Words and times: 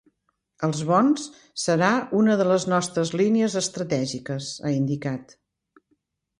“Els 0.67 0.79
bons 0.91 1.25
serà 1.65 1.91
una 2.21 2.39
de 2.41 2.49
les 2.53 2.67
nostres 2.75 3.13
línies 3.23 3.61
estratègiques”, 3.63 4.51
ha 4.67 4.77
indicat. 4.81 5.41